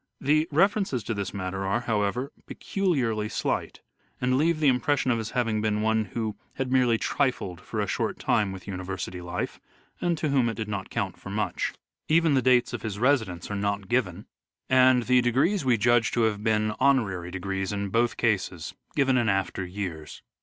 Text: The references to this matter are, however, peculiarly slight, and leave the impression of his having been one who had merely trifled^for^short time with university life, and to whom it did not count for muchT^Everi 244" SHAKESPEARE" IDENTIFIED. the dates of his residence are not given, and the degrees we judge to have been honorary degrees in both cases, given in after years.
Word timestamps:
The 0.19 0.47
references 0.51 1.03
to 1.03 1.13
this 1.13 1.31
matter 1.31 1.63
are, 1.63 1.81
however, 1.81 2.31
peculiarly 2.47 3.29
slight, 3.29 3.81
and 4.19 4.35
leave 4.35 4.59
the 4.59 4.67
impression 4.67 5.11
of 5.11 5.19
his 5.19 5.29
having 5.37 5.61
been 5.61 5.83
one 5.83 6.05
who 6.05 6.35
had 6.55 6.71
merely 6.71 6.97
trifled^for^short 6.97 8.17
time 8.17 8.51
with 8.51 8.65
university 8.67 9.21
life, 9.21 9.59
and 10.01 10.17
to 10.17 10.29
whom 10.29 10.49
it 10.49 10.55
did 10.57 10.67
not 10.67 10.89
count 10.89 11.19
for 11.19 11.29
muchT^Everi 11.29 11.53
244" 11.53 11.53
SHAKESPEARE" 11.53 11.81
IDENTIFIED. 12.09 12.35
the 12.35 12.41
dates 12.49 12.73
of 12.73 12.81
his 12.81 12.97
residence 12.97 13.51
are 13.51 13.55
not 13.55 13.87
given, 13.87 14.25
and 14.67 15.03
the 15.03 15.21
degrees 15.21 15.63
we 15.63 15.77
judge 15.77 16.09
to 16.13 16.21
have 16.21 16.43
been 16.43 16.73
honorary 16.79 17.29
degrees 17.29 17.71
in 17.71 17.89
both 17.89 18.17
cases, 18.17 18.73
given 18.95 19.19
in 19.19 19.29
after 19.29 19.63
years. 19.63 20.23